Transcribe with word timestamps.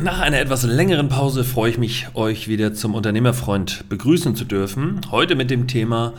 Nach 0.00 0.20
einer 0.20 0.38
etwas 0.38 0.62
längeren 0.62 1.08
Pause 1.08 1.42
freue 1.42 1.72
ich 1.72 1.78
mich, 1.78 2.06
euch 2.14 2.46
wieder 2.46 2.72
zum 2.72 2.94
Unternehmerfreund 2.94 3.88
begrüßen 3.88 4.36
zu 4.36 4.44
dürfen. 4.44 5.00
Heute 5.10 5.34
mit 5.34 5.50
dem 5.50 5.66
Thema 5.66 6.12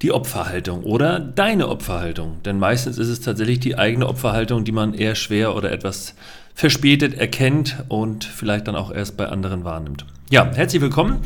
die 0.00 0.12
Opferhaltung 0.12 0.82
oder 0.82 1.20
deine 1.20 1.68
Opferhaltung. 1.68 2.42
Denn 2.44 2.58
meistens 2.58 2.96
ist 2.96 3.08
es 3.08 3.20
tatsächlich 3.20 3.60
die 3.60 3.76
eigene 3.76 4.08
Opferhaltung, 4.08 4.64
die 4.64 4.72
man 4.72 4.94
eher 4.94 5.14
schwer 5.14 5.54
oder 5.54 5.70
etwas 5.72 6.14
verspätet 6.54 7.18
erkennt 7.18 7.84
und 7.88 8.24
vielleicht 8.24 8.66
dann 8.66 8.76
auch 8.76 8.90
erst 8.90 9.18
bei 9.18 9.26
anderen 9.26 9.62
wahrnimmt. 9.62 10.06
Ja, 10.30 10.50
herzlich 10.54 10.80
willkommen. 10.80 11.18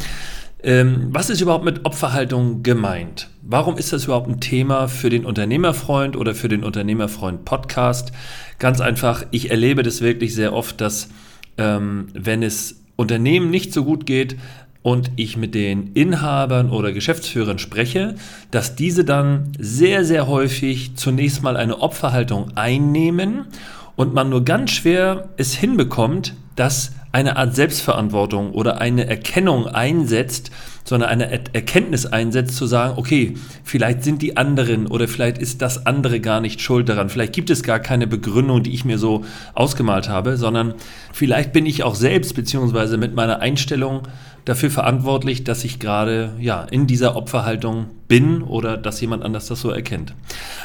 Ähm, 0.64 1.08
was 1.10 1.30
ist 1.30 1.40
überhaupt 1.40 1.64
mit 1.64 1.84
Opferhaltung 1.84 2.64
gemeint? 2.64 3.28
Warum 3.42 3.78
ist 3.78 3.92
das 3.92 4.04
überhaupt 4.04 4.28
ein 4.28 4.40
Thema 4.40 4.88
für 4.88 5.08
den 5.08 5.24
Unternehmerfreund 5.24 6.16
oder 6.16 6.34
für 6.34 6.48
den 6.48 6.64
Unternehmerfreund 6.64 7.44
Podcast? 7.44 8.10
Ganz 8.58 8.80
einfach, 8.80 9.24
ich 9.30 9.52
erlebe 9.52 9.84
das 9.84 10.00
wirklich 10.00 10.34
sehr 10.34 10.52
oft, 10.52 10.80
dass 10.80 11.08
ähm, 11.58 12.08
wenn 12.14 12.42
es 12.42 12.82
Unternehmen 12.96 13.50
nicht 13.50 13.72
so 13.72 13.84
gut 13.84 14.06
geht 14.06 14.36
und 14.82 15.12
ich 15.16 15.36
mit 15.36 15.54
den 15.54 15.92
Inhabern 15.94 16.70
oder 16.70 16.92
Geschäftsführern 16.92 17.58
spreche, 17.58 18.16
dass 18.50 18.74
diese 18.74 19.04
dann 19.04 19.52
sehr, 19.58 20.04
sehr 20.04 20.26
häufig 20.26 20.96
zunächst 20.96 21.42
mal 21.42 21.56
eine 21.56 21.80
Opferhaltung 21.80 22.56
einnehmen 22.56 23.46
und 23.96 24.14
man 24.14 24.28
nur 24.28 24.44
ganz 24.44 24.72
schwer 24.72 25.28
es 25.36 25.54
hinbekommt, 25.54 26.34
dass 26.56 26.92
eine 27.12 27.36
Art 27.36 27.54
Selbstverantwortung 27.54 28.52
oder 28.52 28.80
eine 28.80 29.06
Erkennung 29.06 29.66
einsetzt, 29.66 30.50
sondern 30.84 31.10
eine 31.10 31.30
Erkenntnis 31.54 32.06
einsetzt, 32.06 32.56
zu 32.56 32.66
sagen, 32.66 32.94
okay, 32.96 33.34
vielleicht 33.64 34.02
sind 34.02 34.22
die 34.22 34.36
anderen 34.36 34.86
oder 34.86 35.08
vielleicht 35.08 35.38
ist 35.38 35.62
das 35.62 35.86
andere 35.86 36.20
gar 36.20 36.40
nicht 36.40 36.60
schuld 36.60 36.88
daran, 36.88 37.08
vielleicht 37.08 37.32
gibt 37.32 37.50
es 37.50 37.62
gar 37.62 37.78
keine 37.78 38.06
Begründung, 38.06 38.62
die 38.62 38.72
ich 38.74 38.84
mir 38.84 38.98
so 38.98 39.24
ausgemalt 39.54 40.08
habe, 40.08 40.36
sondern 40.36 40.74
vielleicht 41.12 41.52
bin 41.52 41.66
ich 41.66 41.84
auch 41.84 41.94
selbst 41.94 42.34
beziehungsweise 42.34 42.96
mit 42.96 43.14
meiner 43.14 43.40
Einstellung 43.40 44.02
dafür 44.44 44.70
verantwortlich, 44.70 45.44
dass 45.44 45.64
ich 45.64 45.78
gerade 45.78 46.32
ja 46.40 46.64
in 46.64 46.86
dieser 46.86 47.16
Opferhaltung 47.16 47.86
bin 48.08 48.42
oder 48.42 48.76
dass 48.76 49.00
jemand 49.00 49.22
anders 49.22 49.46
das 49.46 49.60
so 49.60 49.70
erkennt. 49.70 50.14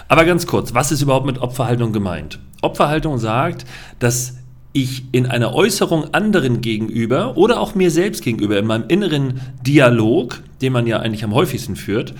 Aber 0.08 0.26
ganz 0.26 0.48
kurz, 0.48 0.74
was 0.74 0.92
ist 0.92 1.02
überhaupt 1.02 1.26
mit 1.26 1.40
Opferhaltung 1.40 1.94
gemeint? 1.94 2.40
Opferhaltung 2.62 3.20
sagt, 3.20 3.66
dass 4.00 4.37
ich 4.82 5.04
in 5.12 5.26
einer 5.26 5.54
Äußerung 5.54 6.14
anderen 6.14 6.62
gegenüber 6.62 7.36
oder 7.36 7.60
auch 7.60 7.76
mir 7.76 7.92
selbst 7.92 8.24
gegenüber, 8.24 8.58
in 8.58 8.66
meinem 8.66 8.86
inneren 8.88 9.42
Dialog, 9.66 10.42
den 10.62 10.74
man 10.74 10.88
ja 10.88 11.00
eigentlich 11.00 11.24
am 11.24 11.34
häufigsten 11.34 11.76
führt, 11.76 12.14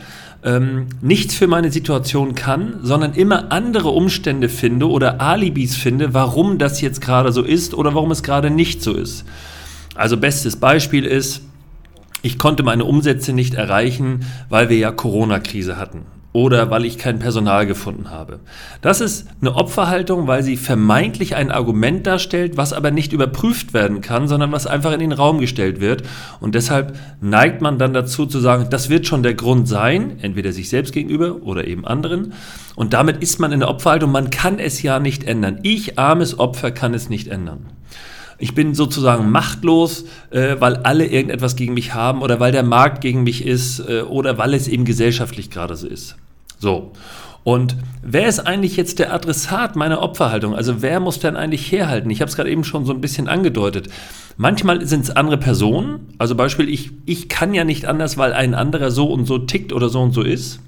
ähm, 0.44 0.88
nichts 1.02 1.36
für 1.36 1.48
meine 1.48 1.72
Situation 1.72 2.36
kann, 2.36 2.80
sondern 2.84 3.14
immer 3.14 3.52
andere 3.52 3.90
Umstände 3.90 4.50
finde 4.50 4.90
oder 4.90 5.22
Alibis 5.22 5.76
finde, 5.76 6.14
warum 6.14 6.58
das 6.58 6.82
jetzt 6.82 7.02
gerade 7.02 7.32
so 7.32 7.44
ist 7.44 7.74
oder 7.74 7.94
warum 7.94 8.12
es 8.12 8.24
gerade 8.24 8.50
nicht 8.50 8.82
so 8.82 8.94
ist. 8.94 9.26
Also 9.96 10.18
bestes 10.18 10.56
Beispiel 10.56 11.06
ist, 11.06 11.42
ich 12.22 12.38
konnte 12.38 12.64
meine 12.64 12.86
Umsätze 12.86 13.34
nicht 13.34 13.54
erreichen, 13.54 14.26
weil 14.50 14.70
wir 14.70 14.78
ja 14.78 14.92
Corona-Krise 14.92 15.78
hatten 15.78 16.06
oder 16.38 16.70
weil 16.70 16.86
ich 16.86 17.00
kein 17.00 17.18
Personal 17.18 17.66
gefunden 17.66 18.12
habe. 18.12 18.40
Das 18.84 19.02
ist 19.02 19.28
eine 19.42 19.56
Opferhaltung, 19.56 20.28
weil 20.28 20.44
sie 20.44 20.56
vermeintlich 20.56 21.36
ein 21.36 21.50
Argument 21.50 22.06
darstellt, 22.06 22.58
was 22.58 22.74
aber 22.74 22.92
nicht 22.92 23.12
überprüft 23.12 23.74
werden 23.74 24.02
kann, 24.02 24.28
sondern 24.28 24.52
was 24.52 24.68
einfach 24.68 24.92
in 24.92 25.00
den 25.00 25.14
Raum 25.14 25.40
gestellt 25.40 25.82
wird. 25.82 26.04
Und 26.40 26.54
deshalb 26.54 26.96
neigt 27.22 27.62
man 27.62 27.80
dann 27.80 27.92
dazu 27.92 28.28
zu 28.28 28.40
sagen, 28.40 28.68
das 28.70 28.88
wird 28.92 29.08
schon 29.08 29.24
der 29.24 29.34
Grund 29.34 29.68
sein, 29.68 30.20
entweder 30.22 30.52
sich 30.52 30.70
selbst 30.70 30.94
gegenüber 30.94 31.42
oder 31.42 31.66
eben 31.66 31.88
anderen. 31.88 32.34
Und 32.76 32.94
damit 32.94 33.18
ist 33.24 33.40
man 33.40 33.52
in 33.52 33.62
der 33.62 33.70
Opferhaltung, 33.70 34.12
man 34.12 34.30
kann 34.30 34.60
es 34.60 34.84
ja 34.84 35.00
nicht 35.00 35.24
ändern. 35.24 35.58
Ich, 35.64 35.98
armes 35.98 36.38
Opfer, 36.38 36.70
kann 36.70 36.94
es 36.94 37.10
nicht 37.10 37.30
ändern. 37.30 37.66
Ich 38.38 38.54
bin 38.54 38.76
sozusagen 38.76 39.32
machtlos, 39.32 40.06
äh, 40.30 40.58
weil 40.60 40.76
alle 40.76 41.08
irgendetwas 41.08 41.56
gegen 41.56 41.74
mich 41.74 41.96
haben 41.96 42.22
oder 42.22 42.40
weil 42.40 42.52
der 42.52 42.62
Markt 42.62 43.02
gegen 43.02 43.24
mich 43.24 43.44
ist 43.44 43.80
äh, 43.80 44.02
oder 44.02 44.38
weil 44.38 44.54
es 44.54 44.68
eben 44.68 44.86
gesellschaftlich 44.86 45.50
gerade 45.50 45.76
so 45.76 45.88
ist. 45.88 46.16
So. 46.60 46.92
Und 47.48 47.78
wer 48.02 48.28
ist 48.28 48.42
eigentlich 48.42 48.76
jetzt 48.76 49.00
der 49.00 49.14
Adressat 49.14 49.78
meiner 49.78 50.02
Opferhaltung? 50.02 50.54
Also 50.54 50.82
wer 50.82 51.00
muss 51.00 51.20
denn 51.20 51.38
eigentlich 51.38 51.72
herhalten? 51.72 52.10
Ich 52.10 52.20
habe 52.20 52.28
es 52.28 52.36
gerade 52.36 52.52
eben 52.52 52.66
schon 52.66 52.86
so 52.86 52.92
ein 52.92 53.00
bisschen 53.00 53.30
angedeutet. 53.30 53.88
Manchmal 54.36 54.86
sind 54.86 55.06
es 55.06 55.12
andere 55.12 55.38
Personen. 55.38 56.10
Also 56.18 56.36
Beispiel, 56.36 56.68
ich, 56.68 56.92
ich 57.06 57.30
kann 57.30 57.54
ja 57.54 57.64
nicht 57.64 57.86
anders, 57.86 58.18
weil 58.18 58.34
ein 58.34 58.54
anderer 58.54 58.92
so 58.92 59.06
und 59.06 59.26
so 59.26 59.38
tickt 59.38 59.72
oder 59.72 59.88
so 59.88 60.02
und 60.02 60.12
so 60.12 60.24
ist. 60.24 60.60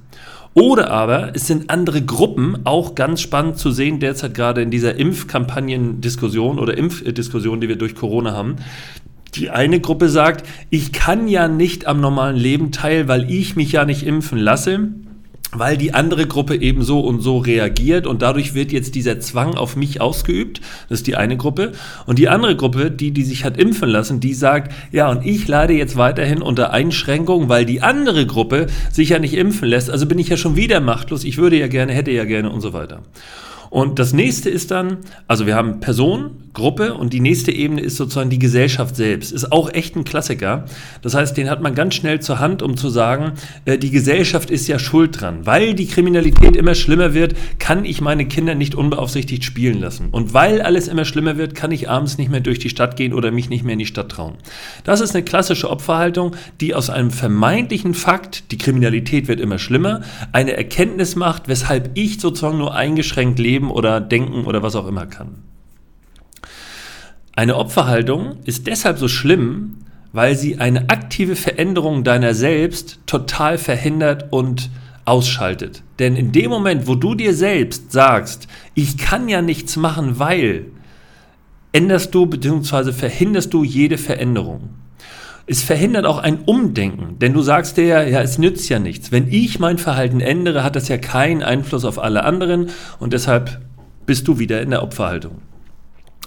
Oder 0.54 0.90
aber 0.90 1.36
es 1.36 1.48
sind 1.48 1.70
andere 1.70 2.02
Gruppen, 2.02 2.60
auch 2.64 2.96
ganz 2.96 3.20
spannend 3.20 3.58
zu 3.58 3.72
sehen, 3.72 4.00
derzeit 4.00 4.34
gerade 4.34 4.62
in 4.62 4.72
dieser 4.72 4.96
Impfkampagnen-Diskussion 4.96 6.60
oder 6.60 6.78
Impfdiskussion, 6.78 7.60
die 7.60 7.68
wir 7.68 7.76
durch 7.76 7.94
Corona 7.94 8.32
haben. 8.32 8.56
Die 9.36 9.50
eine 9.50 9.82
Gruppe 9.82 10.08
sagt, 10.08 10.48
ich 10.70 10.94
kann 10.94 11.28
ja 11.28 11.50
nicht 11.50 11.88
am 11.88 12.00
normalen 12.00 12.38
Leben 12.38 12.72
teil, 12.72 13.10
weil 13.10 13.30
ich 13.30 13.58
mich 13.58 13.74
ja 13.74 13.84
nicht 13.84 14.04
impfen 14.04 14.40
lasse 14.40 14.92
weil 15.52 15.78
die 15.78 15.94
andere 15.94 16.28
Gruppe 16.28 16.56
eben 16.56 16.84
so 16.84 17.00
und 17.00 17.22
so 17.22 17.40
reagiert 17.40 18.06
und 18.06 18.22
dadurch 18.22 18.54
wird 18.54 18.72
jetzt 18.72 18.94
dieser 18.94 19.20
Zwang 19.20 19.56
auf 19.56 19.76
mich 19.76 20.00
ausgeübt. 20.00 20.62
Das 20.90 21.00
ist 21.00 21.08
die 21.08 21.16
eine 21.16 21.38
Gruppe. 21.38 21.72
Und 22.06 22.20
die 22.20 22.30
andere 22.30 22.56
Gruppe, 22.56 22.92
die, 22.92 23.12
die 23.12 23.24
sich 23.24 23.46
hat 23.46 23.58
impfen 23.58 23.90
lassen, 23.90 24.20
die 24.20 24.36
sagt, 24.36 24.74
ja, 24.92 25.10
und 25.10 25.26
ich 25.26 25.48
leide 25.48 25.74
jetzt 25.74 25.98
weiterhin 25.98 26.42
unter 26.42 26.72
Einschränkungen, 26.72 27.50
weil 27.50 27.66
die 27.66 27.82
andere 27.82 28.28
Gruppe 28.28 28.68
sich 28.92 29.10
ja 29.10 29.20
nicht 29.20 29.34
impfen 29.34 29.68
lässt. 29.68 29.90
Also 29.90 30.06
bin 30.06 30.20
ich 30.20 30.30
ja 30.30 30.38
schon 30.38 30.56
wieder 30.56 30.82
machtlos. 30.82 31.24
Ich 31.24 31.38
würde 31.38 31.58
ja 31.58 31.68
gerne, 31.68 31.94
hätte 31.94 32.12
ja 32.12 32.26
gerne 32.26 32.52
und 32.52 32.62
so 32.62 32.74
weiter. 32.74 33.02
Und 33.70 34.00
das 34.00 34.14
nächste 34.14 34.50
ist 34.50 34.72
dann, 34.72 34.98
also 35.28 35.46
wir 35.46 35.56
haben 35.56 35.80
Person, 35.80 36.49
Gruppe 36.54 36.94
und 36.94 37.14
die 37.14 37.20
nächste 37.20 37.52
Ebene 37.52 37.82
ist 37.82 37.98
sozusagen 37.98 38.30
die 38.30 38.40
Gesellschaft 38.40 38.96
selbst. 38.96 39.32
Ist 39.32 39.52
auch 39.52 39.72
echt 39.74 39.96
ein 39.96 40.06
Klassiker. 40.06 40.66
Das 41.02 41.14
heißt, 41.14 41.36
den 41.38 41.50
hat 41.50 41.62
man 41.62 41.76
ganz 41.76 41.96
schnell 41.96 42.22
zur 42.22 42.40
Hand, 42.40 42.64
um 42.64 42.78
zu 42.78 42.90
sagen, 42.90 43.34
äh, 43.66 43.78
die 43.78 43.92
Gesellschaft 43.92 44.50
ist 44.50 44.68
ja 44.68 44.80
schuld 44.80 45.20
dran. 45.20 45.46
Weil 45.46 45.74
die 45.74 45.88
Kriminalität 45.88 46.56
immer 46.56 46.74
schlimmer 46.74 47.14
wird, 47.14 47.36
kann 47.60 47.86
ich 47.86 48.02
meine 48.02 48.26
Kinder 48.26 48.56
nicht 48.56 48.74
unbeaufsichtigt 48.74 49.44
spielen 49.44 49.80
lassen. 49.80 50.08
Und 50.12 50.34
weil 50.34 50.62
alles 50.62 50.88
immer 50.88 51.06
schlimmer 51.06 51.38
wird, 51.38 51.54
kann 51.54 51.72
ich 51.72 51.90
abends 51.90 52.18
nicht 52.18 52.32
mehr 52.32 52.40
durch 52.40 52.60
die 52.60 52.70
Stadt 52.70 52.96
gehen 52.96 53.14
oder 53.14 53.32
mich 53.32 53.50
nicht 53.50 53.64
mehr 53.64 53.74
in 53.74 53.80
die 53.80 53.86
Stadt 53.86 54.10
trauen. 54.10 54.36
Das 54.84 55.02
ist 55.02 55.14
eine 55.14 55.24
klassische 55.24 55.70
Opferhaltung, 55.70 56.36
die 56.62 56.74
aus 56.74 56.90
einem 56.90 57.12
vermeintlichen 57.12 57.94
Fakt, 57.94 58.52
die 58.52 58.58
Kriminalität 58.58 59.28
wird 59.28 59.40
immer 59.40 59.60
schlimmer, 59.60 60.02
eine 60.32 60.56
Erkenntnis 60.56 61.16
macht, 61.16 61.48
weshalb 61.48 61.92
ich 61.96 62.20
sozusagen 62.20 62.58
nur 62.58 62.74
eingeschränkt 62.74 63.38
lebe 63.38 63.50
leben 63.50 63.72
oder 63.72 64.00
denken 64.00 64.46
oder 64.46 64.62
was 64.62 64.76
auch 64.76 64.88
immer 64.88 65.08
kann. 65.08 65.49
Eine 67.40 67.56
Opferhaltung 67.56 68.36
ist 68.44 68.68
deshalb 68.68 69.00
so 69.00 69.08
schlimm, 69.08 69.76
weil 70.12 70.36
sie 70.36 70.58
eine 70.58 70.90
aktive 70.90 71.38
Veränderung 71.38 72.04
deiner 72.04 72.34
selbst 72.34 73.00
total 73.06 73.58
verhindert 73.58 74.34
und 74.34 74.70
ausschaltet. 75.06 75.82
Denn 76.00 76.18
in 76.18 76.34
dem 76.34 76.50
Moment, 76.50 76.86
wo 76.86 76.96
du 76.96 77.16
dir 77.16 77.34
selbst 77.34 77.94
sagst, 77.94 78.50
ich 78.76 78.98
kann 78.98 79.30
ja 79.30 79.42
nichts 79.42 79.78
machen, 79.78 80.20
weil, 80.20 80.66
änderst 81.72 82.14
du 82.14 82.26
bzw. 82.26 82.92
verhinderst 82.92 83.54
du 83.54 83.64
jede 83.64 83.98
Veränderung. 83.98 84.72
Es 85.48 85.64
verhindert 85.64 86.06
auch 86.06 86.18
ein 86.18 86.40
Umdenken, 86.40 87.20
denn 87.20 87.32
du 87.32 87.42
sagst 87.42 87.78
dir 87.78 87.86
ja, 87.86 88.04
ja, 88.04 88.22
es 88.22 88.38
nützt 88.38 88.68
ja 88.68 88.80
nichts. 88.80 89.14
Wenn 89.14 89.32
ich 89.32 89.60
mein 89.60 89.78
Verhalten 89.78 90.20
ändere, 90.20 90.66
hat 90.66 90.76
das 90.76 90.90
ja 90.90 90.98
keinen 90.98 91.42
Einfluss 91.42 91.86
auf 91.86 92.00
alle 92.00 92.26
anderen 92.26 92.72
und 93.00 93.14
deshalb 93.14 93.62
bist 94.06 94.28
du 94.28 94.40
wieder 94.40 94.62
in 94.62 94.72
der 94.72 94.84
Opferhaltung. 94.84 95.40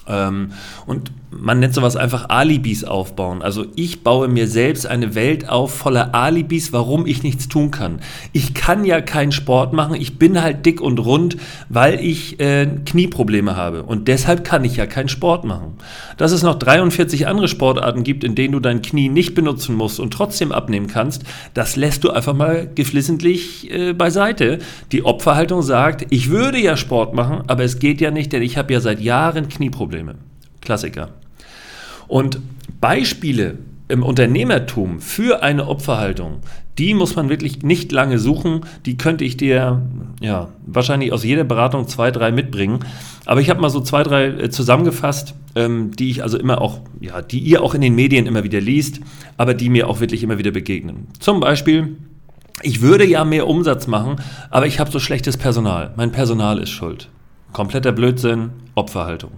Ähm, 0.07 0.53
und 0.85 1.11
man 1.39 1.59
nennt 1.59 1.73
sowas 1.73 1.95
einfach 1.95 2.29
Alibis 2.29 2.83
aufbauen. 2.83 3.41
Also 3.41 3.65
ich 3.75 4.03
baue 4.03 4.27
mir 4.27 4.47
selbst 4.47 4.85
eine 4.85 5.15
Welt 5.15 5.49
auf 5.49 5.73
voller 5.73 6.13
Alibis, 6.13 6.73
warum 6.73 7.05
ich 7.05 7.23
nichts 7.23 7.47
tun 7.47 7.71
kann. 7.71 7.99
Ich 8.31 8.53
kann 8.53 8.85
ja 8.85 9.01
keinen 9.01 9.31
Sport 9.31 9.73
machen, 9.73 9.95
ich 9.95 10.17
bin 10.17 10.41
halt 10.41 10.65
dick 10.65 10.81
und 10.81 10.99
rund, 10.99 11.37
weil 11.69 11.99
ich 11.99 12.39
äh, 12.39 12.67
Knieprobleme 12.85 13.55
habe. 13.55 13.83
Und 13.83 14.07
deshalb 14.07 14.43
kann 14.43 14.63
ich 14.63 14.75
ja 14.75 14.85
keinen 14.85 15.09
Sport 15.09 15.45
machen. 15.45 15.73
Dass 16.17 16.31
es 16.31 16.43
noch 16.43 16.55
43 16.55 17.27
andere 17.27 17.47
Sportarten 17.47 18.03
gibt, 18.03 18.23
in 18.23 18.35
denen 18.35 18.53
du 18.53 18.59
dein 18.59 18.81
Knie 18.81 19.09
nicht 19.09 19.35
benutzen 19.35 19.75
musst 19.75 19.99
und 19.99 20.11
trotzdem 20.11 20.51
abnehmen 20.51 20.87
kannst, 20.87 21.23
das 21.53 21.75
lässt 21.75 22.03
du 22.03 22.11
einfach 22.11 22.33
mal 22.33 22.69
geflissentlich 22.73 23.71
äh, 23.71 23.93
beiseite. 23.93 24.59
Die 24.91 25.03
Opferhaltung 25.03 25.61
sagt, 25.61 26.05
ich 26.09 26.29
würde 26.29 26.59
ja 26.59 26.77
Sport 26.77 27.13
machen, 27.13 27.43
aber 27.47 27.63
es 27.63 27.79
geht 27.79 28.01
ja 28.01 28.11
nicht, 28.11 28.33
denn 28.33 28.43
ich 28.43 28.57
habe 28.57 28.73
ja 28.73 28.79
seit 28.79 28.99
Jahren 28.99 29.49
Knieprobleme. 29.49 30.15
Klassiker. 30.61 31.09
Und 32.07 32.39
Beispiele 32.79 33.57
im 33.87 34.03
Unternehmertum 34.03 34.99
für 34.99 35.43
eine 35.43 35.67
Opferhaltung, 35.67 36.39
die 36.77 36.93
muss 36.93 37.15
man 37.15 37.29
wirklich 37.29 37.61
nicht 37.61 37.91
lange 37.91 38.17
suchen. 38.17 38.61
Die 38.85 38.97
könnte 38.97 39.23
ich 39.23 39.37
dir 39.37 39.81
ja 40.21 40.49
wahrscheinlich 40.65 41.13
aus 41.13 41.23
jeder 41.23 41.43
Beratung 41.43 41.87
zwei, 41.87 42.09
drei 42.09 42.31
mitbringen. 42.31 42.79
Aber 43.25 43.41
ich 43.41 43.49
habe 43.49 43.61
mal 43.61 43.69
so 43.69 43.81
zwei, 43.81 44.03
drei 44.03 44.25
äh, 44.25 44.49
zusammengefasst, 44.49 45.35
ähm, 45.55 45.91
die 45.91 46.09
ich 46.09 46.23
also 46.23 46.37
immer 46.37 46.61
auch, 46.61 46.79
ja, 46.99 47.21
die 47.21 47.39
ihr 47.39 47.61
auch 47.61 47.75
in 47.75 47.81
den 47.81 47.95
Medien 47.95 48.25
immer 48.25 48.43
wieder 48.43 48.59
liest, 48.59 49.01
aber 49.37 49.53
die 49.53 49.69
mir 49.69 49.87
auch 49.87 49.99
wirklich 49.99 50.23
immer 50.23 50.37
wieder 50.37 50.51
begegnen. 50.51 51.07
Zum 51.19 51.39
Beispiel, 51.39 51.95
ich 52.61 52.81
würde 52.81 53.05
ja 53.05 53.23
mehr 53.23 53.47
Umsatz 53.47 53.87
machen, 53.87 54.17
aber 54.49 54.65
ich 54.65 54.79
habe 54.79 54.91
so 54.91 54.99
schlechtes 54.99 55.37
Personal. 55.37 55.93
Mein 55.95 56.11
Personal 56.11 56.57
ist 56.59 56.71
schuld. 56.71 57.09
Kompletter 57.51 57.91
Blödsinn, 57.91 58.49
Opferhaltung. 58.75 59.31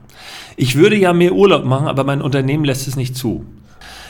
Ich 0.56 0.76
würde 0.76 0.96
ja 0.96 1.14
mehr 1.14 1.34
Urlaub 1.34 1.66
machen, 1.66 1.88
aber 1.88 2.04
mein 2.04 2.22
Unternehmen 2.22 2.66
lässt 2.66 2.88
es 2.88 2.96
nicht 2.96 3.16
zu. 3.16 3.46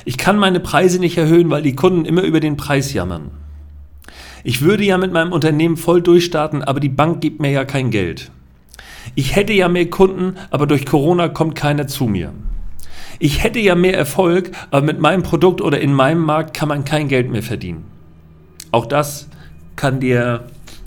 Ich 0.06 0.18
kann 0.18 0.38
meine 0.38 0.60
Preise 0.60 1.00
nicht 1.00 1.18
erhöhen, 1.18 1.50
weil 1.50 1.63
die 1.63 1.75
Kunden 1.75 2.06
immer 2.06 2.22
über 2.22 2.39
den 2.39 2.57
Preis 2.57 2.94
jammern. 2.94 3.31
Ich 4.44 4.62
würde 4.62 4.83
ja 4.83 5.00
mit 5.00 5.12
meinem 5.12 5.31
Unternehmen 5.31 5.77
voll 5.77 6.04
durchstarten, 6.04 6.62
aber 6.63 6.80
die 6.80 6.89
Bank 6.89 7.22
gibt 7.22 7.42
mir 7.42 7.50
ja 7.50 7.66
kein 7.66 7.89
Geld. 7.89 8.30
Ich 9.16 9.36
hätte 9.36 9.54
ja 9.54 9.68
mehr 9.68 9.89
Kunden, 9.89 10.36
aber 10.51 10.68
durch 10.68 10.86
Corona 10.86 11.28
kommt 11.30 11.56
keiner 11.56 11.88
zu 11.88 12.06
mir. 12.06 12.31
Ich 13.18 13.44
hätte 13.44 13.60
ja 13.60 13.75
mehr 13.75 13.98
Erfolg, 13.98 14.51
aber 14.71 14.86
mit 14.86 15.00
meinem 15.00 15.24
Produkt 15.24 15.62
oder 15.62 15.80
in 15.80 15.94
meinem 15.94 16.21
Markt 16.21 16.56
kann 16.56 16.69
man 16.69 16.86
kein 16.86 17.07
Geld 17.07 17.31
mehr 17.31 17.44
verdienen. 17.44 17.86
Auch 18.71 18.86
das 18.86 19.30
kann 19.75 20.00
dir 20.00 20.45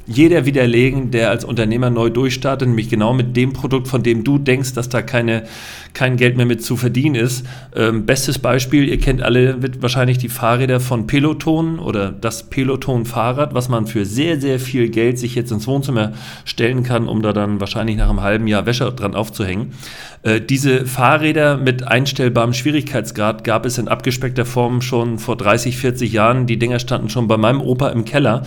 jeder 0.09 0.47
widerlegen, 0.47 1.11
der 1.11 1.29
als 1.29 1.45
Unternehmer 1.45 1.91
neu 1.91 2.09
durchstartet, 2.09 2.67
nämlich 2.67 2.89
genau 2.89 3.13
mit 3.13 3.37
dem 3.37 3.53
Produkt, 3.53 3.89
von 3.89 4.03
dem 4.03 4.25
du 4.25 4.39
denkst, 4.39 4.73
dass 4.73 4.89
da 4.89 5.03
keine, 5.03 5.45
kein 5.93 6.17
Geld 6.17 6.39
mehr 6.39 6.47
mit 6.47 6.65
zu 6.65 6.77
verdienen 6.77 7.15
ist. 7.15 7.45
Ähm, 7.77 8.07
bestes 8.07 8.39
Beispiel, 8.39 8.89
ihr 8.89 8.99
kennt 8.99 9.23
alle 9.23 9.59
wahrscheinlich 9.81 10.17
die 10.17 10.31
Fahrräder 10.31 10.81
von 10.81 11.07
Peloton 11.07 11.79
oder 11.79 12.11
das 12.11 12.49
Peloton-Fahrrad, 12.49 13.55
was 13.55 13.69
man 13.69 13.87
für 13.87 14.07
sehr, 14.07 14.41
sehr 14.41 14.59
viel 14.59 14.89
Geld 14.89 15.19
sich 15.19 15.35
jetzt 15.35 15.53
ins 15.53 15.67
Wohnzimmer 15.67 16.13
stellen 16.47 16.85
kann, 16.85 17.07
um 17.07 17.21
da 17.21 17.35
dann 17.35 17.61
wahrscheinlich 17.61 17.99
nach 17.99 18.09
einem 18.09 18.23
halben 18.23 18.47
Jahr 18.47 18.65
Wäsche 18.65 18.91
dran 18.91 19.15
aufzuhängen. 19.15 19.75
Äh, 20.23 20.41
diese 20.41 20.87
Fahrräder 20.87 21.59
mit 21.59 21.87
einstellbarem 21.87 22.55
Schwierigkeitsgrad 22.55 23.45
gab 23.45 23.67
es 23.67 23.77
in 23.77 23.89
abgespeckter 23.89 24.47
Form 24.47 24.81
schon 24.81 25.19
vor 25.19 25.37
30, 25.37 25.77
40 25.77 26.13
Jahren. 26.13 26.47
Die 26.47 26.59
Dinger 26.59 26.79
standen 26.79 27.11
schon 27.11 27.29
bei 27.29 27.37
meinem 27.37 27.61
Opa 27.61 27.89
im 27.91 28.07
Keller. 28.07 28.43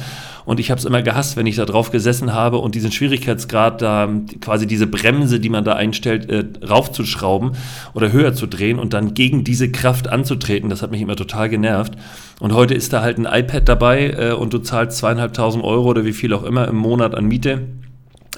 Und 0.52 0.60
ich 0.60 0.70
habe 0.70 0.80
es 0.80 0.84
immer 0.84 1.02
gehasst, 1.02 1.38
wenn 1.38 1.48
ich 1.48 1.56
da 1.56 1.64
drauf 1.64 1.92
gesessen 1.92 2.34
habe 2.34 2.58
und 2.58 2.76
diesen 2.76 2.92
Schwierigkeitsgrad 2.92 3.82
da 3.82 4.10
quasi 4.42 4.68
diese 4.68 4.86
Bremse, 4.86 5.40
die 5.40 5.48
man 5.48 5.64
da 5.64 5.76
einstellt, 5.76 6.30
äh, 6.30 6.44
raufzuschrauben 6.68 7.52
oder 7.94 8.12
höher 8.12 8.34
zu 8.34 8.48
drehen 8.48 8.78
und 8.78 8.92
dann 8.92 9.14
gegen 9.14 9.46
diese 9.46 9.72
Kraft 9.72 10.10
anzutreten. 10.10 10.70
Das 10.70 10.82
hat 10.82 10.92
mich 10.92 11.00
immer 11.00 11.16
total 11.16 11.48
genervt. 11.48 11.94
Und 12.42 12.52
heute 12.52 12.74
ist 12.74 12.92
da 12.92 13.02
halt 13.02 13.18
ein 13.18 13.28
iPad 13.32 13.70
dabei 13.70 14.10
äh, 14.10 14.34
und 14.34 14.52
du 14.52 14.58
zahlst 14.58 14.98
zweieinhalbtausend 14.98 15.64
Euro 15.64 15.88
oder 15.88 16.04
wie 16.04 16.12
viel 16.12 16.34
auch 16.34 16.44
immer 16.44 16.68
im 16.68 16.76
Monat 16.76 17.16
an 17.16 17.28
Miete 17.28 17.62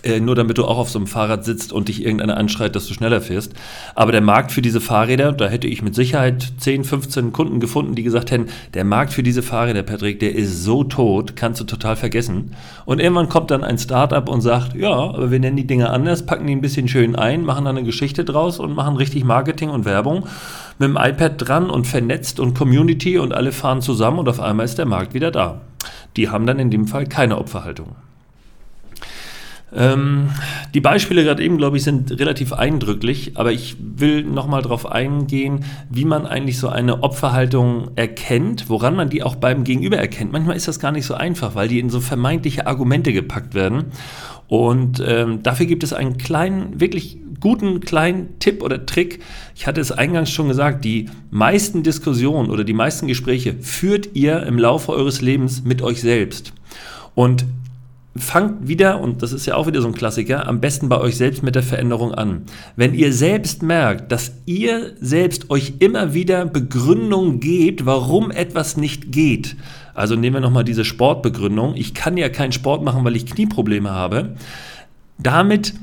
äh, 0.03 0.19
nur 0.19 0.35
damit 0.35 0.57
du 0.57 0.65
auch 0.65 0.77
auf 0.77 0.89
so 0.89 0.99
einem 0.99 1.07
Fahrrad 1.07 1.45
sitzt 1.45 1.71
und 1.71 1.87
dich 1.87 2.03
irgendeiner 2.03 2.37
anschreit, 2.37 2.75
dass 2.75 2.87
du 2.87 2.93
schneller 2.93 3.21
fährst. 3.21 3.53
Aber 3.95 4.11
der 4.11 4.21
Markt 4.21 4.51
für 4.51 4.61
diese 4.61 4.81
Fahrräder, 4.81 5.31
da 5.31 5.47
hätte 5.47 5.67
ich 5.67 5.81
mit 5.81 5.95
Sicherheit 5.95 6.53
10, 6.57 6.83
15 6.83 7.31
Kunden 7.31 7.59
gefunden, 7.59 7.95
die 7.95 8.03
gesagt 8.03 8.31
hätten, 8.31 8.47
der 8.73 8.83
Markt 8.83 9.13
für 9.13 9.23
diese 9.23 9.41
Fahrräder, 9.41 9.83
Patrick, 9.83 10.19
der 10.19 10.35
ist 10.35 10.63
so 10.63 10.83
tot, 10.83 11.35
kannst 11.35 11.61
du 11.61 11.65
total 11.65 11.95
vergessen. 11.95 12.55
Und 12.85 12.99
irgendwann 12.99 13.29
kommt 13.29 13.51
dann 13.51 13.63
ein 13.63 13.77
Startup 13.77 14.27
und 14.27 14.41
sagt, 14.41 14.75
ja, 14.75 14.91
aber 14.91 15.31
wir 15.31 15.39
nennen 15.39 15.57
die 15.57 15.67
Dinge 15.67 15.89
anders, 15.89 16.25
packen 16.25 16.47
die 16.47 16.55
ein 16.55 16.61
bisschen 16.61 16.87
schön 16.87 17.15
ein, 17.15 17.45
machen 17.45 17.65
dann 17.65 17.77
eine 17.77 17.85
Geschichte 17.85 18.25
draus 18.25 18.59
und 18.59 18.75
machen 18.75 18.97
richtig 18.97 19.23
Marketing 19.23 19.69
und 19.69 19.85
Werbung 19.85 20.27
mit 20.79 20.89
dem 20.89 20.97
iPad 20.97 21.33
dran 21.37 21.69
und 21.69 21.87
vernetzt 21.87 22.39
und 22.39 22.55
Community 22.55 23.17
und 23.17 23.33
alle 23.33 23.51
fahren 23.51 23.81
zusammen 23.81 24.19
und 24.19 24.29
auf 24.29 24.39
einmal 24.39 24.65
ist 24.65 24.77
der 24.77 24.85
Markt 24.85 25.13
wieder 25.13 25.31
da. 25.31 25.61
Die 26.17 26.29
haben 26.29 26.45
dann 26.45 26.59
in 26.59 26.71
dem 26.71 26.87
Fall 26.87 27.05
keine 27.05 27.37
Opferhaltung. 27.37 27.95
Ähm, 29.75 30.29
die 30.73 30.81
Beispiele 30.81 31.23
gerade 31.23 31.43
eben, 31.43 31.57
glaube 31.57 31.77
ich, 31.77 31.83
sind 31.83 32.11
relativ 32.19 32.53
eindrücklich, 32.53 33.33
aber 33.35 33.51
ich 33.51 33.75
will 33.79 34.23
nochmal 34.23 34.61
darauf 34.61 34.89
eingehen, 34.89 35.65
wie 35.89 36.05
man 36.05 36.25
eigentlich 36.25 36.59
so 36.59 36.69
eine 36.69 37.03
Opferhaltung 37.03 37.91
erkennt, 37.95 38.69
woran 38.69 38.95
man 38.95 39.09
die 39.09 39.23
auch 39.23 39.35
beim 39.35 39.63
Gegenüber 39.63 39.97
erkennt. 39.97 40.31
Manchmal 40.31 40.55
ist 40.55 40.67
das 40.67 40.79
gar 40.79 40.91
nicht 40.91 41.05
so 41.05 41.15
einfach, 41.15 41.55
weil 41.55 41.67
die 41.67 41.79
in 41.79 41.89
so 41.89 41.99
vermeintliche 41.99 42.67
Argumente 42.67 43.13
gepackt 43.13 43.53
werden. 43.53 43.85
Und 44.47 45.03
ähm, 45.05 45.41
dafür 45.41 45.65
gibt 45.65 45.83
es 45.83 45.93
einen 45.93 46.17
kleinen, 46.17 46.79
wirklich 46.79 47.17
guten 47.39 47.81
kleinen 47.81 48.39
Tipp 48.39 48.61
oder 48.61 48.85
Trick. 48.85 49.19
Ich 49.55 49.67
hatte 49.67 49.81
es 49.81 49.91
eingangs 49.91 50.29
schon 50.29 50.47
gesagt, 50.47 50.85
die 50.85 51.09
meisten 51.31 51.83
Diskussionen 51.83 52.49
oder 52.49 52.63
die 52.63 52.73
meisten 52.73 53.07
Gespräche 53.07 53.55
führt 53.59 54.09
ihr 54.13 54.43
im 54.43 54.57
Laufe 54.57 54.91
eures 54.91 55.21
Lebens 55.21 55.63
mit 55.63 55.81
euch 55.81 56.01
selbst. 56.01 56.53
Und 57.15 57.45
fangt 58.15 58.67
wieder, 58.67 59.01
und 59.01 59.23
das 59.23 59.33
ist 59.33 59.45
ja 59.45 59.55
auch 59.55 59.65
wieder 59.65 59.81
so 59.81 59.87
ein 59.87 59.93
Klassiker, 59.93 60.47
am 60.47 60.61
besten 60.61 60.87
bei 60.87 60.99
euch 60.99 61.17
selbst 61.17 61.41
mit 61.41 61.55
der 61.55 61.63
Veränderung 61.63 62.13
an. 62.13 62.43
Wenn 62.75 62.93
ihr 62.93 63.11
selbst 63.11 63.63
merkt, 63.63 64.11
dass 64.11 64.33
ihr 64.45 64.93
selbst 64.99 65.49
euch 65.49 65.73
immer 65.79 66.13
wieder 66.13 66.45
Begründung 66.45 67.39
gebt, 67.39 67.85
warum 67.85 68.29
etwas 68.29 68.77
nicht 68.77 69.11
geht, 69.11 69.55
also 69.95 70.15
nehmen 70.15 70.35
wir 70.35 70.41
nochmal 70.41 70.63
diese 70.63 70.85
Sportbegründung, 70.85 71.75
ich 71.75 71.93
kann 71.93 72.17
ja 72.17 72.29
keinen 72.29 72.51
Sport 72.51 72.83
machen, 72.83 73.03
weil 73.03 73.15
ich 73.15 73.25
Knieprobleme 73.25 73.89
habe, 73.89 74.35
damit 75.17 75.73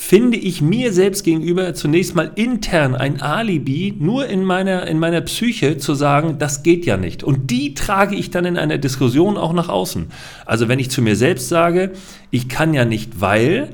finde 0.00 0.38
ich 0.38 0.62
mir 0.62 0.92
selbst 0.92 1.24
gegenüber 1.24 1.74
zunächst 1.74 2.14
mal 2.14 2.30
intern 2.36 2.94
ein 2.94 3.20
Alibi, 3.20 3.92
nur 3.98 4.26
in 4.28 4.44
meiner, 4.44 4.86
in 4.86 5.00
meiner 5.00 5.20
Psyche 5.22 5.76
zu 5.76 5.92
sagen, 5.92 6.36
das 6.38 6.62
geht 6.62 6.86
ja 6.86 6.96
nicht. 6.96 7.24
Und 7.24 7.50
die 7.50 7.74
trage 7.74 8.14
ich 8.14 8.30
dann 8.30 8.44
in 8.44 8.56
einer 8.56 8.78
Diskussion 8.78 9.36
auch 9.36 9.52
nach 9.52 9.68
außen. 9.68 10.06
Also 10.46 10.68
wenn 10.68 10.78
ich 10.78 10.88
zu 10.88 11.02
mir 11.02 11.16
selbst 11.16 11.48
sage, 11.48 11.90
ich 12.30 12.48
kann 12.48 12.74
ja 12.74 12.84
nicht, 12.84 13.20
weil, 13.20 13.70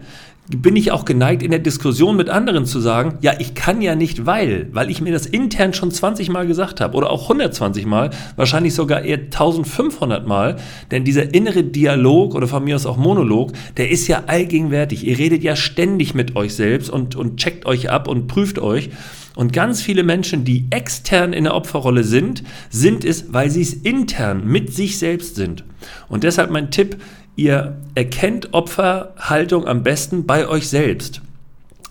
bin 0.49 0.77
ich 0.77 0.93
auch 0.93 1.07
geneigt, 1.07 1.43
in 1.43 1.51
der 1.51 1.61
Diskussion 1.61 2.17
mit 2.17 2.29
anderen 2.29 2.67
zu 2.67 2.79
sagen, 2.79 3.17
ja, 3.23 3.33
ich 3.39 3.55
kann 3.55 3.81
ja 3.81 3.95
nicht, 3.95 4.27
weil, 4.27 4.69
weil 4.73 4.91
ich 4.91 5.01
mir 5.01 5.13
das 5.13 5.25
intern 5.25 5.73
schon 5.73 5.91
20 5.91 6.29
Mal 6.29 6.47
gesagt 6.47 6.83
habe 6.83 6.97
oder 6.97 7.11
auch 7.11 7.23
120 7.23 7.87
Mal, 7.87 8.11
wahrscheinlich 8.37 8.75
sogar 8.75 9.03
eher 9.03 9.19
1500 9.19 10.27
Mal, 10.27 10.57
denn 10.91 11.05
dieser 11.05 11.33
innere 11.33 11.65
Dialog 11.65 12.35
oder 12.35 12.47
von 12.47 12.63
mir 12.63 12.77
aus 12.77 12.85
auch 12.85 12.99
Monolog, 12.99 13.53
der 13.79 13.91
ist 13.91 14.07
ja 14.07 14.25
allgegenwärtig. 14.27 15.07
Ihr 15.07 15.19
redet 15.19 15.43
ja 15.43 15.57
ständig 15.57 16.15
mit 16.15 16.37
euch 16.37 16.55
selbst 16.55 16.91
und, 16.91 17.17
und 17.17 17.39
checkt 17.39 17.65
euch 17.65 17.91
ab 17.91 18.07
und 18.07 18.27
prüft 18.27 18.59
euch. 18.59 18.91
Und 19.37 19.53
ganz 19.53 19.83
viele 19.83 20.05
Menschen, 20.05 20.45
die 20.45 20.67
extern 20.71 21.33
in 21.33 21.45
der 21.45 21.55
Opferrolle 21.55 22.05
sind, 22.05 22.45
sind 22.71 23.05
es, 23.05 23.33
weil 23.33 23.51
sie 23.51 23.63
es 23.63 23.73
intern 23.73 24.47
mit 24.47 24.73
sich 24.73 24.99
selbst 24.99 25.35
sind. 25.35 25.65
Und 26.09 26.23
deshalb 26.23 26.51
mein 26.51 26.71
Tipp, 26.71 26.99
Ihr 27.37 27.77
erkennt 27.95 28.55
Opferhaltung 28.55 29.67
am 29.67 29.83
besten 29.83 30.27
bei 30.27 30.47
euch 30.47 30.69
selbst. 30.69 31.21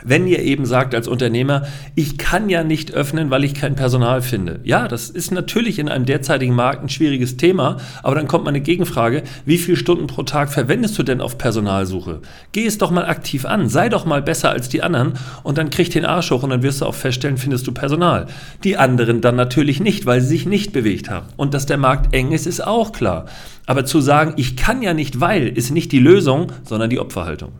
Wenn 0.03 0.27
ihr 0.27 0.39
eben 0.39 0.65
sagt 0.65 0.93
als 0.93 1.07
Unternehmer, 1.07 1.63
ich 1.95 2.17
kann 2.17 2.49
ja 2.49 2.63
nicht 2.63 2.91
öffnen, 2.91 3.29
weil 3.29 3.43
ich 3.43 3.53
kein 3.53 3.75
Personal 3.75 4.21
finde. 4.21 4.59
Ja, 4.63 4.87
das 4.87 5.09
ist 5.09 5.31
natürlich 5.31 5.79
in 5.79 5.89
einem 5.89 6.05
derzeitigen 6.05 6.55
Markt 6.55 6.83
ein 6.83 6.89
schwieriges 6.89 7.37
Thema, 7.37 7.77
aber 8.01 8.15
dann 8.15 8.27
kommt 8.27 8.45
meine 8.45 8.61
Gegenfrage, 8.61 9.23
wie 9.45 9.57
viele 9.57 9.77
Stunden 9.77 10.07
pro 10.07 10.23
Tag 10.23 10.51
verwendest 10.51 10.97
du 10.97 11.03
denn 11.03 11.21
auf 11.21 11.37
Personalsuche? 11.37 12.21
Geh 12.51 12.65
es 12.65 12.77
doch 12.77 12.91
mal 12.91 13.05
aktiv 13.05 13.45
an, 13.45 13.69
sei 13.69 13.89
doch 13.89 14.05
mal 14.05 14.21
besser 14.21 14.49
als 14.49 14.69
die 14.69 14.83
anderen 14.83 15.13
und 15.43 15.57
dann 15.57 15.69
krieg 15.69 15.89
den 15.91 16.05
Arsch 16.05 16.31
hoch 16.31 16.43
und 16.43 16.49
dann 16.49 16.63
wirst 16.63 16.81
du 16.81 16.85
auch 16.85 16.95
feststellen, 16.95 17.37
findest 17.37 17.65
du 17.67 17.71
Personal. 17.71 18.27
Die 18.63 18.77
anderen 18.77 19.21
dann 19.21 19.35
natürlich 19.35 19.79
nicht, 19.79 20.05
weil 20.05 20.21
sie 20.21 20.27
sich 20.27 20.45
nicht 20.45 20.73
bewegt 20.73 21.09
haben. 21.09 21.27
Und 21.37 21.53
dass 21.53 21.65
der 21.65 21.77
Markt 21.77 22.13
eng 22.13 22.31
ist, 22.31 22.47
ist 22.47 22.65
auch 22.65 22.91
klar. 22.91 23.25
Aber 23.65 23.85
zu 23.85 24.01
sagen, 24.01 24.33
ich 24.37 24.57
kann 24.57 24.81
ja 24.81 24.93
nicht, 24.93 25.21
weil, 25.21 25.47
ist 25.47 25.71
nicht 25.71 25.91
die 25.91 25.99
Lösung, 25.99 26.51
sondern 26.63 26.89
die 26.89 26.99
Opferhaltung. 26.99 27.53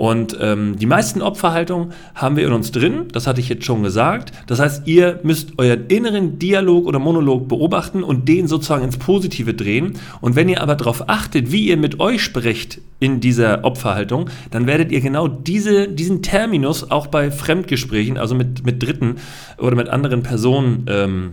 Und 0.00 0.34
ähm, 0.40 0.78
die 0.78 0.86
meisten 0.86 1.20
Opferhaltungen 1.20 1.92
haben 2.14 2.36
wir 2.36 2.46
in 2.46 2.54
uns 2.54 2.72
drin, 2.72 3.08
das 3.12 3.26
hatte 3.26 3.38
ich 3.38 3.50
jetzt 3.50 3.66
schon 3.66 3.82
gesagt. 3.82 4.32
Das 4.46 4.58
heißt, 4.58 4.88
ihr 4.88 5.20
müsst 5.24 5.58
euren 5.58 5.88
inneren 5.88 6.38
Dialog 6.38 6.86
oder 6.86 6.98
Monolog 6.98 7.48
beobachten 7.48 8.02
und 8.02 8.26
den 8.26 8.48
sozusagen 8.48 8.82
ins 8.82 8.96
Positive 8.96 9.52
drehen. 9.52 9.98
Und 10.22 10.36
wenn 10.36 10.48
ihr 10.48 10.62
aber 10.62 10.74
darauf 10.74 11.10
achtet, 11.10 11.52
wie 11.52 11.66
ihr 11.66 11.76
mit 11.76 12.00
euch 12.00 12.22
sprecht 12.22 12.80
in 12.98 13.20
dieser 13.20 13.62
Opferhaltung, 13.62 14.30
dann 14.50 14.66
werdet 14.66 14.90
ihr 14.90 15.02
genau 15.02 15.28
diese, 15.28 15.86
diesen 15.86 16.22
Terminus 16.22 16.90
auch 16.90 17.08
bei 17.08 17.30
Fremdgesprächen, 17.30 18.16
also 18.16 18.34
mit, 18.34 18.64
mit 18.64 18.82
Dritten 18.82 19.16
oder 19.58 19.76
mit 19.76 19.90
anderen 19.90 20.22
Personen, 20.22 20.86
ähm, 20.88 21.32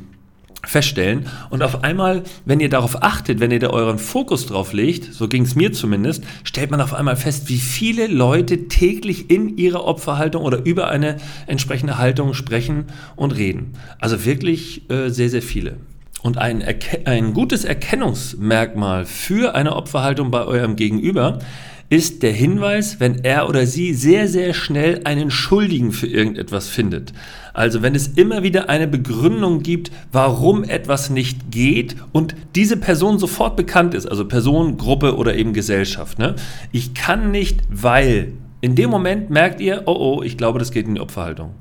feststellen. 0.67 1.27
Und 1.49 1.63
auf 1.63 1.83
einmal, 1.83 2.23
wenn 2.45 2.59
ihr 2.59 2.69
darauf 2.69 3.01
achtet, 3.01 3.39
wenn 3.39 3.51
ihr 3.51 3.59
da 3.59 3.69
euren 3.69 3.99
Fokus 3.99 4.45
drauf 4.45 4.73
legt, 4.73 5.13
so 5.13 5.27
ging 5.27 5.43
es 5.43 5.55
mir 5.55 5.73
zumindest, 5.73 6.23
stellt 6.43 6.71
man 6.71 6.81
auf 6.81 6.93
einmal 6.93 7.15
fest, 7.15 7.49
wie 7.49 7.57
viele 7.57 8.07
Leute 8.07 8.67
täglich 8.67 9.29
in 9.29 9.57
ihrer 9.57 9.85
Opferhaltung 9.85 10.43
oder 10.43 10.65
über 10.65 10.89
eine 10.89 11.17
entsprechende 11.47 11.97
Haltung 11.97 12.33
sprechen 12.33 12.85
und 13.15 13.35
reden. 13.35 13.73
Also 13.99 14.25
wirklich 14.25 14.89
äh, 14.89 15.09
sehr, 15.09 15.29
sehr 15.29 15.41
viele. 15.41 15.77
Und 16.21 16.37
ein, 16.37 16.63
ein 17.05 17.33
gutes 17.33 17.63
Erkennungsmerkmal 17.63 19.05
für 19.05 19.55
eine 19.55 19.75
Opferhaltung 19.75 20.31
bei 20.31 20.43
eurem 20.43 20.75
Gegenüber 20.75 21.39
ist 21.89 22.21
der 22.21 22.33
Hinweis, 22.33 22.99
wenn 22.99 23.23
er 23.23 23.47
oder 23.47 23.65
sie 23.65 23.93
sehr, 23.93 24.27
sehr 24.27 24.53
schnell 24.53 25.01
einen 25.05 25.31
Schuldigen 25.31 25.93
für 25.93 26.07
irgendetwas 26.07 26.67
findet. 26.67 27.13
Also 27.53 27.81
wenn 27.81 27.95
es 27.95 28.09
immer 28.09 28.43
wieder 28.43 28.69
eine 28.69 28.87
Begründung 28.87 29.63
gibt, 29.63 29.91
warum 30.11 30.63
etwas 30.63 31.09
nicht 31.09 31.49
geht 31.49 31.95
und 32.11 32.35
diese 32.55 32.77
Person 32.77 33.19
sofort 33.19 33.55
bekannt 33.55 33.93
ist, 33.93 34.05
also 34.05 34.27
Person, 34.27 34.77
Gruppe 34.77 35.15
oder 35.15 35.35
eben 35.35 35.53
Gesellschaft. 35.53 36.19
Ne? 36.19 36.35
Ich 36.71 36.93
kann 36.93 37.31
nicht, 37.31 37.61
weil. 37.69 38.33
In 38.59 38.73
dem 38.73 38.89
Moment 38.89 39.29
merkt 39.29 39.61
ihr, 39.61 39.83
oh 39.85 39.95
oh, 39.99 40.23
ich 40.23 40.35
glaube, 40.35 40.57
das 40.57 40.71
geht 40.71 40.87
in 40.87 40.95
die 40.95 41.01
Opferhaltung. 41.01 41.51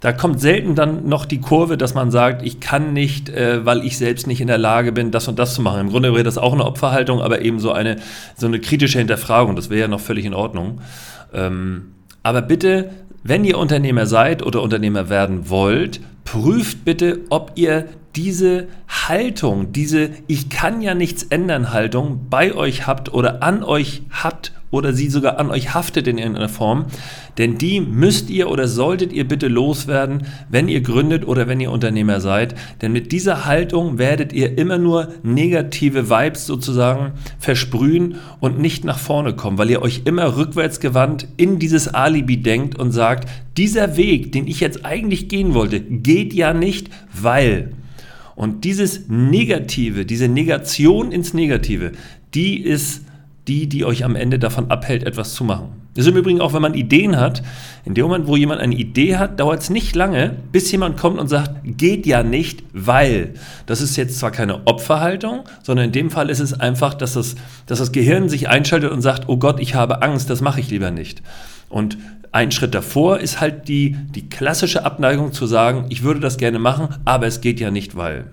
Da 0.00 0.12
kommt 0.12 0.40
selten 0.40 0.74
dann 0.74 1.06
noch 1.08 1.26
die 1.26 1.40
Kurve, 1.40 1.76
dass 1.76 1.94
man 1.94 2.10
sagt, 2.10 2.42
ich 2.42 2.58
kann 2.58 2.94
nicht, 2.94 3.28
äh, 3.28 3.66
weil 3.66 3.84
ich 3.84 3.98
selbst 3.98 4.26
nicht 4.26 4.40
in 4.40 4.46
der 4.46 4.56
Lage 4.56 4.92
bin, 4.92 5.10
das 5.10 5.28
und 5.28 5.38
das 5.38 5.54
zu 5.54 5.60
machen. 5.60 5.80
Im 5.80 5.90
Grunde 5.90 6.12
wäre 6.12 6.24
das 6.24 6.38
auch 6.38 6.54
eine 6.54 6.64
Opferhaltung, 6.64 7.20
aber 7.20 7.42
eben 7.42 7.60
so 7.60 7.72
eine, 7.72 7.96
so 8.34 8.46
eine 8.46 8.60
kritische 8.60 8.98
Hinterfragung. 8.98 9.56
Das 9.56 9.68
wäre 9.68 9.82
ja 9.82 9.88
noch 9.88 10.00
völlig 10.00 10.24
in 10.24 10.34
Ordnung. 10.34 10.80
Ähm, 11.34 11.92
Aber 12.22 12.40
bitte, 12.42 12.90
wenn 13.22 13.44
ihr 13.44 13.58
Unternehmer 13.58 14.06
seid 14.06 14.42
oder 14.42 14.62
Unternehmer 14.62 15.10
werden 15.10 15.50
wollt, 15.50 16.00
prüft 16.24 16.84
bitte, 16.84 17.20
ob 17.28 17.52
ihr 17.56 17.86
diese 18.16 18.68
Haltung, 18.88 19.72
diese 19.72 20.10
Ich 20.26 20.48
kann 20.48 20.80
ja 20.80 20.94
nichts 20.94 21.24
ändern 21.24 21.72
Haltung 21.72 22.26
bei 22.30 22.54
euch 22.54 22.86
habt 22.86 23.12
oder 23.12 23.42
an 23.42 23.62
euch 23.62 24.02
habt 24.10 24.52
oder 24.70 24.92
sie 24.92 25.08
sogar 25.08 25.38
an 25.38 25.50
euch 25.50 25.74
haftet 25.74 26.06
in 26.06 26.18
irgendeiner 26.18 26.48
Form. 26.48 26.86
Denn 27.38 27.58
die 27.58 27.80
müsst 27.80 28.30
ihr 28.30 28.50
oder 28.50 28.68
solltet 28.68 29.12
ihr 29.12 29.26
bitte 29.26 29.48
loswerden, 29.48 30.26
wenn 30.48 30.68
ihr 30.68 30.80
gründet 30.80 31.26
oder 31.26 31.48
wenn 31.48 31.60
ihr 31.60 31.70
Unternehmer 31.70 32.20
seid. 32.20 32.54
Denn 32.82 32.92
mit 32.92 33.12
dieser 33.12 33.46
Haltung 33.46 33.98
werdet 33.98 34.32
ihr 34.32 34.58
immer 34.58 34.78
nur 34.78 35.08
negative 35.22 36.10
Vibes 36.10 36.46
sozusagen 36.46 37.12
versprühen 37.38 38.16
und 38.40 38.58
nicht 38.58 38.84
nach 38.84 38.98
vorne 38.98 39.34
kommen, 39.34 39.58
weil 39.58 39.70
ihr 39.70 39.82
euch 39.82 40.02
immer 40.04 40.36
rückwärts 40.36 40.80
gewandt 40.80 41.26
in 41.36 41.58
dieses 41.58 41.88
Alibi 41.88 42.36
denkt 42.36 42.78
und 42.78 42.92
sagt, 42.92 43.28
dieser 43.56 43.96
Weg, 43.96 44.32
den 44.32 44.46
ich 44.46 44.60
jetzt 44.60 44.84
eigentlich 44.84 45.28
gehen 45.28 45.54
wollte, 45.54 45.80
geht 45.80 46.32
ja 46.32 46.54
nicht, 46.54 46.90
weil. 47.12 47.72
Und 48.36 48.64
dieses 48.64 49.08
Negative, 49.08 50.06
diese 50.06 50.28
Negation 50.28 51.12
ins 51.12 51.34
Negative, 51.34 51.92
die 52.32 52.62
ist 52.62 53.02
die, 53.50 53.66
die 53.66 53.84
euch 53.84 54.04
am 54.04 54.14
Ende 54.14 54.38
davon 54.38 54.70
abhält, 54.70 55.02
etwas 55.02 55.34
zu 55.34 55.42
machen. 55.42 55.70
Das 55.94 56.06
ist 56.06 56.12
im 56.12 56.16
Übrigen 56.16 56.40
auch, 56.40 56.52
wenn 56.52 56.62
man 56.62 56.74
Ideen 56.74 57.16
hat. 57.16 57.42
In 57.84 57.94
dem 57.94 58.04
Moment, 58.04 58.28
wo 58.28 58.36
jemand 58.36 58.60
eine 58.60 58.76
Idee 58.76 59.16
hat, 59.16 59.40
dauert 59.40 59.60
es 59.60 59.70
nicht 59.70 59.96
lange, 59.96 60.36
bis 60.52 60.70
jemand 60.70 60.96
kommt 60.96 61.18
und 61.18 61.26
sagt, 61.26 61.50
geht 61.64 62.06
ja 62.06 62.22
nicht, 62.22 62.62
weil. 62.72 63.34
Das 63.66 63.80
ist 63.80 63.96
jetzt 63.96 64.20
zwar 64.20 64.30
keine 64.30 64.68
Opferhaltung, 64.68 65.40
sondern 65.64 65.86
in 65.86 65.92
dem 65.92 66.10
Fall 66.10 66.30
ist 66.30 66.38
es 66.38 66.60
einfach, 66.60 66.94
dass 66.94 67.14
das, 67.14 67.34
dass 67.66 67.80
das 67.80 67.90
Gehirn 67.90 68.28
sich 68.28 68.48
einschaltet 68.48 68.92
und 68.92 69.02
sagt, 69.02 69.28
oh 69.28 69.36
Gott, 69.36 69.58
ich 69.58 69.74
habe 69.74 70.00
Angst, 70.02 70.30
das 70.30 70.40
mache 70.40 70.60
ich 70.60 70.70
lieber 70.70 70.92
nicht. 70.92 71.20
Und 71.68 71.98
ein 72.30 72.52
Schritt 72.52 72.76
davor 72.76 73.18
ist 73.18 73.40
halt 73.40 73.66
die, 73.66 73.96
die 74.14 74.28
klassische 74.28 74.84
Abneigung 74.84 75.32
zu 75.32 75.46
sagen, 75.46 75.86
ich 75.88 76.04
würde 76.04 76.20
das 76.20 76.36
gerne 76.36 76.60
machen, 76.60 76.94
aber 77.04 77.26
es 77.26 77.40
geht 77.40 77.58
ja 77.58 77.72
nicht, 77.72 77.96
weil. 77.96 78.26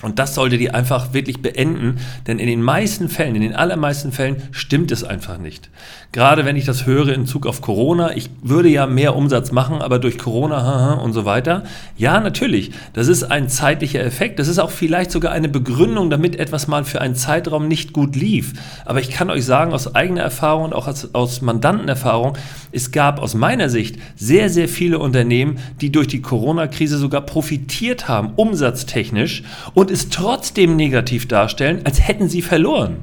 Und 0.00 0.18
das 0.18 0.34
solltet 0.34 0.60
ihr 0.60 0.74
einfach 0.74 1.12
wirklich 1.12 1.42
beenden, 1.42 1.98
denn 2.26 2.40
in 2.40 2.48
den 2.48 2.60
meisten 2.60 3.08
Fällen, 3.08 3.36
in 3.36 3.42
den 3.42 3.54
allermeisten 3.54 4.10
Fällen 4.10 4.42
stimmt 4.50 4.90
es 4.90 5.04
einfach 5.04 5.38
nicht. 5.38 5.70
Gerade 6.10 6.44
wenn 6.44 6.56
ich 6.56 6.64
das 6.64 6.86
höre 6.86 7.08
in 7.08 7.24
Zug 7.24 7.46
auf 7.46 7.62
Corona, 7.62 8.16
ich 8.16 8.28
würde 8.42 8.68
ja 8.68 8.86
mehr 8.86 9.14
Umsatz 9.14 9.52
machen, 9.52 9.80
aber 9.80 9.98
durch 10.00 10.18
Corona 10.18 10.62
haha, 10.62 10.94
und 10.94 11.12
so 11.12 11.24
weiter. 11.24 11.62
Ja, 11.96 12.20
natürlich, 12.20 12.72
das 12.92 13.06
ist 13.06 13.22
ein 13.22 13.48
zeitlicher 13.48 14.00
Effekt. 14.00 14.38
Das 14.38 14.48
ist 14.48 14.58
auch 14.58 14.70
vielleicht 14.70 15.12
sogar 15.12 15.32
eine 15.32 15.48
Begründung, 15.48 16.10
damit 16.10 16.36
etwas 16.36 16.66
mal 16.66 16.84
für 16.84 17.00
einen 17.00 17.14
Zeitraum 17.14 17.68
nicht 17.68 17.92
gut 17.92 18.16
lief. 18.16 18.54
Aber 18.84 19.00
ich 19.00 19.10
kann 19.10 19.30
euch 19.30 19.44
sagen, 19.44 19.72
aus 19.72 19.94
eigener 19.94 20.22
Erfahrung 20.22 20.64
und 20.64 20.74
auch 20.74 20.88
aus, 20.88 21.14
aus 21.14 21.42
Mandantenerfahrung, 21.42 22.36
es 22.72 22.90
gab 22.90 23.20
aus 23.20 23.34
meiner 23.34 23.68
Sicht 23.68 23.96
sehr, 24.16 24.50
sehr 24.50 24.68
viele 24.68 24.98
Unternehmen, 24.98 25.58
die 25.80 25.92
durch 25.92 26.08
die 26.08 26.22
Corona-Krise 26.22 26.98
sogar 26.98 27.20
profitiert 27.20 28.08
haben, 28.08 28.32
umsatztechnisch, 28.34 29.44
und 29.74 29.81
es 29.90 30.08
trotzdem 30.08 30.76
negativ 30.76 31.28
darstellen, 31.28 31.80
als 31.84 32.06
hätten 32.06 32.28
sie 32.28 32.42
verloren. 32.42 32.98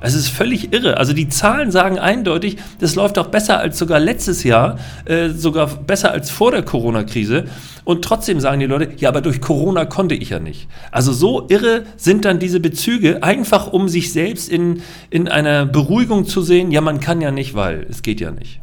Es 0.00 0.14
ist 0.14 0.28
völlig 0.28 0.72
irre. 0.72 0.96
Also 0.96 1.12
die 1.12 1.28
Zahlen 1.28 1.70
sagen 1.70 1.98
eindeutig, 1.98 2.56
das 2.78 2.94
läuft 2.94 3.18
auch 3.18 3.26
besser 3.26 3.58
als 3.58 3.78
sogar 3.78 4.00
letztes 4.00 4.44
Jahr, 4.44 4.78
äh, 5.04 5.28
sogar 5.28 5.66
besser 5.66 6.10
als 6.10 6.30
vor 6.30 6.50
der 6.50 6.62
Corona-Krise. 6.62 7.44
Und 7.84 8.02
trotzdem 8.02 8.40
sagen 8.40 8.60
die 8.60 8.66
Leute, 8.66 8.92
ja, 8.96 9.10
aber 9.10 9.20
durch 9.20 9.40
Corona 9.40 9.84
konnte 9.84 10.14
ich 10.14 10.30
ja 10.30 10.40
nicht. 10.40 10.68
Also 10.90 11.12
so 11.12 11.46
irre 11.48 11.84
sind 11.96 12.24
dann 12.24 12.38
diese 12.38 12.60
Bezüge, 12.60 13.22
einfach 13.22 13.72
um 13.72 13.88
sich 13.88 14.12
selbst 14.12 14.48
in, 14.48 14.82
in 15.10 15.28
einer 15.28 15.66
Beruhigung 15.66 16.24
zu 16.24 16.40
sehen, 16.40 16.70
ja, 16.70 16.80
man 16.80 17.00
kann 17.00 17.20
ja 17.20 17.30
nicht, 17.30 17.54
weil 17.54 17.86
es 17.88 18.02
geht 18.02 18.20
ja 18.20 18.30
nicht. 18.30 18.60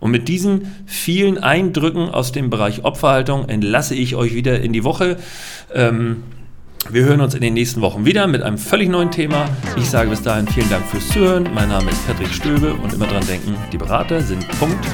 Und 0.00 0.10
mit 0.10 0.28
diesen 0.28 0.72
vielen 0.86 1.38
Eindrücken 1.38 2.10
aus 2.10 2.32
dem 2.32 2.50
Bereich 2.50 2.84
Opferhaltung 2.84 3.48
entlasse 3.48 3.94
ich 3.94 4.14
euch 4.14 4.34
wieder 4.34 4.60
in 4.60 4.72
die 4.72 4.84
Woche. 4.84 5.16
Ähm, 5.74 6.22
wir 6.90 7.04
hören 7.04 7.20
uns 7.20 7.34
in 7.34 7.40
den 7.40 7.54
nächsten 7.54 7.80
Wochen 7.80 8.04
wieder 8.04 8.26
mit 8.26 8.42
einem 8.42 8.58
völlig 8.58 8.88
neuen 8.88 9.10
Thema. 9.10 9.48
Ich 9.76 9.88
sage 9.88 10.10
bis 10.10 10.22
dahin 10.22 10.46
vielen 10.46 10.68
Dank 10.70 10.84
fürs 10.86 11.08
Zuhören. 11.08 11.48
Mein 11.54 11.68
Name 11.68 11.90
ist 11.90 12.06
Patrick 12.06 12.32
Stöbe 12.32 12.74
und 12.74 12.92
immer 12.92 13.06
dran 13.06 13.26
denken, 13.26 13.56
die 13.72 13.78
Berater 13.78 14.20
sind 14.20 14.46
Punkt 14.58 14.84